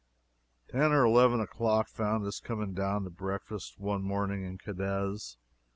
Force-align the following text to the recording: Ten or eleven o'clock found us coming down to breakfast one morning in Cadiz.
Ten 0.67 0.91
or 0.93 1.03
eleven 1.05 1.39
o'clock 1.39 1.87
found 1.87 2.25
us 2.25 2.39
coming 2.39 2.73
down 2.73 3.03
to 3.03 3.11
breakfast 3.11 3.79
one 3.79 4.01
morning 4.01 4.43
in 4.43 4.57
Cadiz. 4.57 5.37